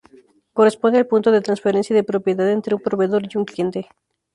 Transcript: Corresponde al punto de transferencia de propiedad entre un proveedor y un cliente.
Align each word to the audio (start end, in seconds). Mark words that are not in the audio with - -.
Corresponde 0.53 0.97
al 0.97 1.05
punto 1.05 1.29
de 1.29 1.41
transferencia 1.41 1.95
de 1.95 2.03
propiedad 2.03 2.49
entre 2.51 2.73
un 2.73 2.81
proveedor 2.81 3.21
y 3.31 3.37
un 3.37 3.45
cliente. 3.45 3.87